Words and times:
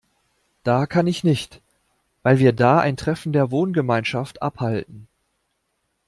Da 0.63 0.87
kann 0.87 1.05
ich 1.05 1.23
nicht, 1.23 1.61
weil 2.23 2.39
wir 2.39 2.53
da 2.53 2.79
ein 2.79 2.97
Treffen 2.97 3.33
der 3.33 3.51
Wohngemeinschaft 3.51 4.41
abhalten. 4.41 5.07